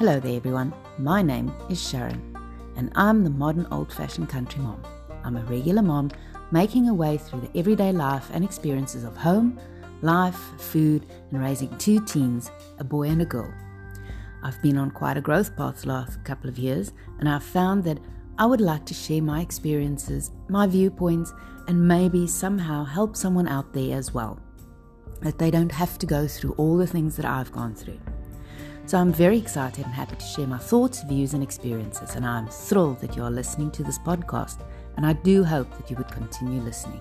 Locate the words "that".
17.84-17.98, 25.20-25.38, 27.16-27.26, 33.00-33.14, 35.76-35.90